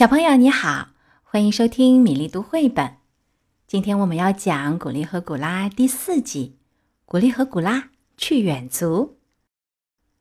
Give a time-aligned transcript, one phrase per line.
[0.00, 2.96] 小朋友你好，欢迎收听米粒读绘本。
[3.66, 6.56] 今天我们要讲《古丽和古拉》第四集
[7.04, 9.18] 《古丽和古拉去远足》。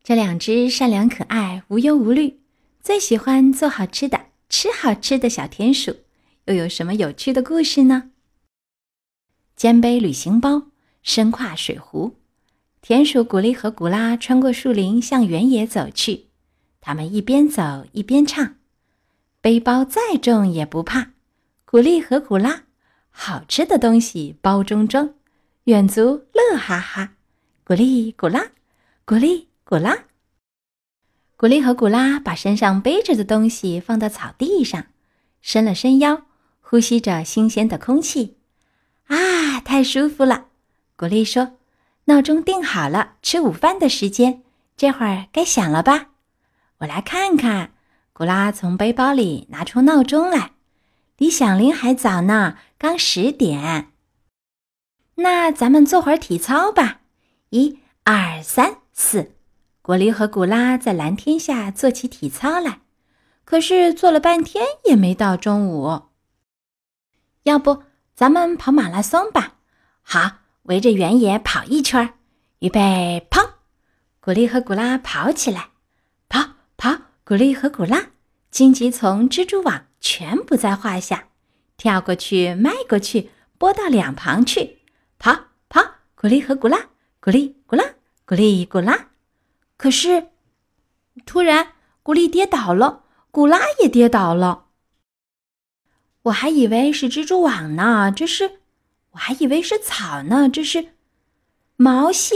[0.03, 2.41] 这两只善良可爱、无忧无虑、
[2.81, 5.95] 最喜欢做好吃的、吃好吃的小田鼠，
[6.47, 8.11] 又有什么有趣的故事呢？
[9.55, 10.63] 肩背旅行包，
[11.01, 12.17] 身挎水壶，
[12.81, 16.25] 田鼠古丽和古拉穿过树林向原野走去。
[16.81, 18.55] 他们一边走一边唱。
[19.41, 21.11] 背包再重也不怕，
[21.63, 22.63] 古丽和古拉，
[23.09, 25.13] 好吃的东西包中装，
[25.63, 27.13] 远足乐哈哈。
[27.63, 28.47] 古丽古拉，
[29.05, 29.97] 古丽古拉，
[31.37, 34.87] 古丽和古拉把身上背着的东西放到草地上，
[35.39, 36.23] 伸了伸腰，
[36.59, 38.35] 呼吸着新鲜的空气。
[39.05, 40.47] 啊，太舒服了！
[40.97, 41.53] 古丽说
[42.05, 44.43] ：“闹钟定好了，吃午饭的时间，
[44.75, 46.09] 这会儿该响了吧？
[46.79, 47.71] 我来看看。”
[48.19, 50.51] 古拉从背包里拿出闹钟来，
[51.15, 53.93] 离响铃还早呢，刚十点。
[55.15, 56.99] 那咱们做会儿体操吧，
[57.51, 59.35] 一、二、三、四。
[59.81, 62.81] 古丽和古拉在蓝天下做起体操来，
[63.45, 66.01] 可是做了半天也没到中午。
[67.43, 67.83] 要不
[68.13, 69.53] 咱们跑马拉松吧？
[70.01, 72.15] 好，围着原野跑一圈。
[72.59, 73.59] 预备，跑！
[74.19, 75.69] 古丽和古拉跑起来，
[77.29, 78.07] 古丽和古拉，
[78.49, 81.27] 荆棘丛、蜘蛛网全不在话下，
[81.77, 84.79] 跳过去，迈过去，拨到两旁去，
[85.19, 85.79] 跑跑！
[86.15, 87.85] 古丽和古拉，古丽古拉，
[88.25, 89.09] 古丽古拉。
[89.77, 90.29] 可是，
[91.23, 94.65] 突然，古丽跌倒了，古拉也跌倒了。
[96.23, 98.53] 我还以为是蜘蛛网呢，这是；
[99.11, 100.93] 我还以为是草呢，这是
[101.75, 102.35] 毛线。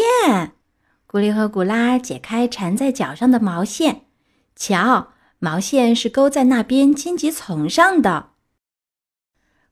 [1.07, 4.05] 古丽和古拉解开缠在脚上的毛线。
[4.55, 8.29] 瞧，毛线是勾在那边荆棘丛上的。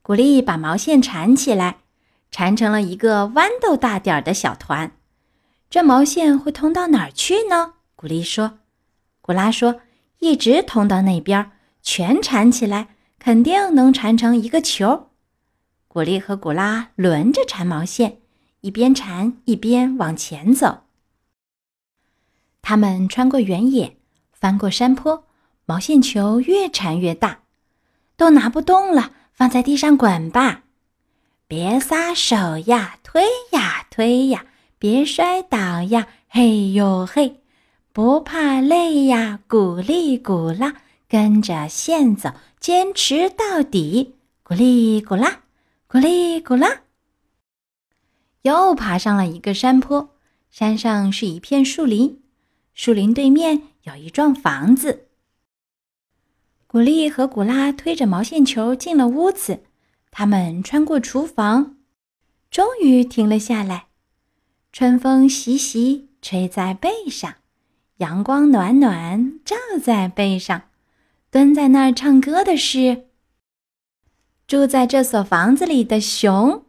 [0.02, 1.82] 古丽把毛线缠起来，
[2.32, 4.98] 缠成了一个豌豆大点儿的小团。
[5.70, 7.76] 这毛线会通到哪儿去呢？
[7.96, 8.60] 古丽说。
[9.22, 9.82] 古拉说
[10.20, 15.12] ：“一直通到那边，全缠起来，肯定能缠成一个球。”
[15.88, 18.18] 古丽和古拉轮着缠毛线，
[18.62, 20.82] 一边缠一边往前走。
[22.62, 24.01] 他们穿过原野。
[24.42, 25.24] 翻过山坡，
[25.66, 27.42] 毛线球越缠越大，
[28.18, 30.64] 都拿不动了，放在地上滚吧。
[31.48, 34.48] 别撒手呀，推呀推呀，
[34.80, 37.42] 别摔倒呀，嘿呦嘿，
[37.94, 40.74] 不怕累呀，鼓励鼓啦，
[41.08, 45.42] 跟着线走，坚持到底，鼓励鼓啦，
[45.86, 46.82] 鼓励鼓啦。
[48.42, 50.16] 又爬上了一个山坡，
[50.50, 52.21] 山上是一片树林，
[52.74, 53.64] 树林对面。
[53.84, 55.08] 有一幢房子。
[56.68, 59.64] 古丽和古拉推着毛线球进了屋子，
[60.12, 61.78] 他们穿过厨房，
[62.52, 63.88] 终于停了下来。
[64.72, 67.38] 春风习习，吹在背上，
[67.98, 70.70] 阳光暖暖，照在背上。
[71.32, 73.08] 蹲在那儿唱歌的是
[74.46, 76.66] 住在这所房子里的熊。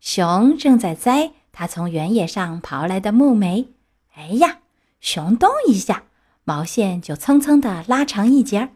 [0.00, 3.68] 熊正在摘他从原野上刨来的木莓。
[4.14, 4.58] 哎呀，
[5.02, 6.04] 熊动一下。
[6.44, 8.70] 毛线就蹭蹭的拉长一截儿，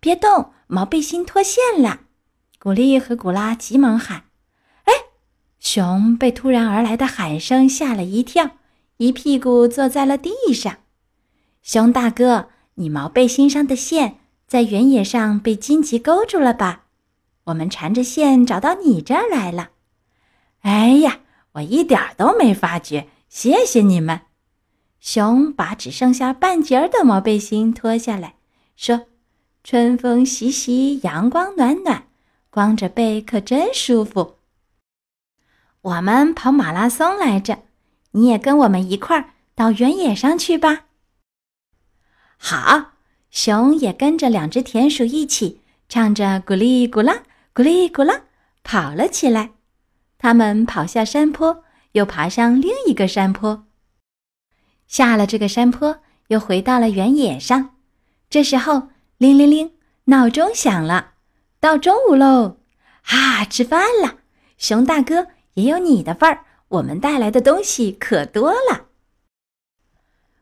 [0.00, 2.00] 别动，毛背心脱线了。
[2.58, 4.24] 古丽和古拉急忙喊
[4.84, 4.92] ：“哎！”
[5.60, 8.52] 熊被突然而来的喊声吓了一跳，
[8.96, 10.78] 一屁股坐在了地上。
[11.62, 16.84] 熊大哥，你毛背心上的线在原野上被荆棘勾住了吧？
[17.44, 19.72] 我们缠着线找到你这儿来了。
[20.62, 21.20] 哎呀，
[21.52, 24.22] 我一点都没发觉，谢谢你们。
[25.04, 28.36] 熊把只剩下半截儿的毛背心脱下来，
[28.74, 29.02] 说
[29.62, 32.06] ：“春风习习，阳光暖暖，
[32.48, 34.36] 光着背可真舒服。
[35.82, 37.64] 我们跑马拉松来着，
[38.12, 40.86] 你也跟我们一块儿到原野上去吧。”
[42.40, 42.92] 好，
[43.30, 47.24] 熊也跟着两只田鼠一起唱着“咕哩咕啦，
[47.54, 48.22] 咕哩咕啦”
[48.64, 49.50] 跑了起来。
[50.16, 51.62] 他们跑下山坡，
[51.92, 53.66] 又爬上另一个山坡。
[54.94, 57.74] 下了这个山坡，又回到了原野上。
[58.30, 59.72] 这时候，铃铃铃，
[60.04, 61.14] 闹钟响了，
[61.58, 62.58] 到中午喽！
[63.06, 64.18] 啊，吃饭了！
[64.56, 68.86] 熊大哥也有你的份儿，我们带来的东西可多了。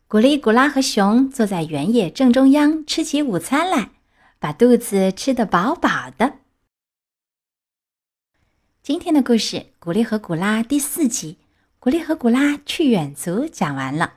[0.07, 3.93] 古丽、古拉和熊坐在原野正中央，吃起午餐来，
[4.39, 6.35] 把肚子吃得饱饱的。
[8.83, 11.39] 今天的故事《古丽和古拉》第四集
[11.79, 14.17] 《古丽和古拉去远足》讲完了。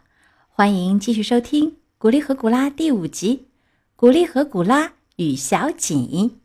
[0.57, 3.37] 欢迎继续收听《古丽和古拉》第五集
[3.97, 6.39] 《古丽和古拉与小锦。